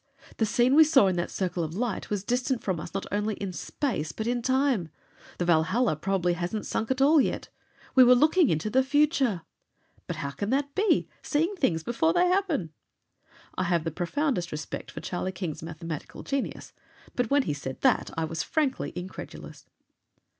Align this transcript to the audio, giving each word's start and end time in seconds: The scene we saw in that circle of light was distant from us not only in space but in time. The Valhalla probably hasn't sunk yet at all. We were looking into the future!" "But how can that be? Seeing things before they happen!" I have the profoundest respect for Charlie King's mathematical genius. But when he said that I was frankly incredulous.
The 0.37 0.47
scene 0.47 0.73
we 0.73 0.83
saw 0.83 1.05
in 1.05 1.15
that 1.17 1.29
circle 1.29 1.63
of 1.63 1.75
light 1.75 2.09
was 2.09 2.23
distant 2.23 2.63
from 2.63 2.79
us 2.79 2.91
not 2.91 3.05
only 3.11 3.35
in 3.35 3.53
space 3.53 4.11
but 4.11 4.25
in 4.25 4.41
time. 4.41 4.89
The 5.37 5.45
Valhalla 5.45 5.95
probably 5.95 6.33
hasn't 6.33 6.65
sunk 6.65 6.89
yet 6.89 6.93
at 6.93 7.01
all. 7.05 7.21
We 7.93 8.03
were 8.03 8.15
looking 8.15 8.49
into 8.49 8.71
the 8.71 8.81
future!" 8.83 9.43
"But 10.07 10.15
how 10.15 10.31
can 10.31 10.49
that 10.49 10.73
be? 10.73 11.07
Seeing 11.21 11.55
things 11.55 11.83
before 11.83 12.13
they 12.13 12.25
happen!" 12.27 12.71
I 13.55 13.65
have 13.65 13.83
the 13.83 13.91
profoundest 13.91 14.51
respect 14.51 14.89
for 14.89 15.01
Charlie 15.01 15.31
King's 15.31 15.61
mathematical 15.61 16.23
genius. 16.23 16.73
But 17.15 17.29
when 17.29 17.43
he 17.43 17.53
said 17.53 17.81
that 17.81 18.09
I 18.17 18.25
was 18.25 18.41
frankly 18.41 18.91
incredulous. 18.95 19.67